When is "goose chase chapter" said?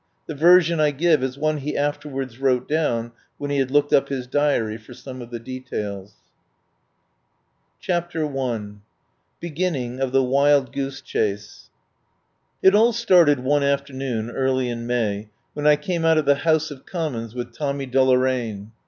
10.73-11.29